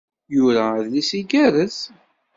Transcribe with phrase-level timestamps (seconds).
[0.33, 1.77] Yura-d adlis igerrez.